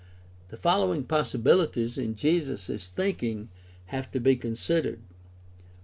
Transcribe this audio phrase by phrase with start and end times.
[0.47, 3.49] The following possibihties in Jesus' thinking
[3.93, 5.13] have to be considered: I.